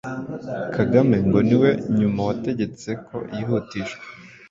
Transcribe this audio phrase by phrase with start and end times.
[0.75, 1.69] Kagame ngo ni we
[1.99, 4.05] nyuma wategetse ko yihutishwa,